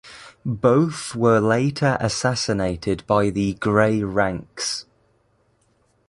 [0.43, 4.87] Both were later assassinated by the Gray Ranks.